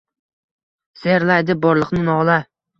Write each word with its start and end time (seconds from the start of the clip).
Sehrlaydi 1.03 1.59
borliqni 1.69 2.05
nola 2.11 2.43